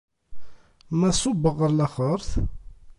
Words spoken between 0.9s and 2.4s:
Ma ṣubbeɣ ɣer laxert?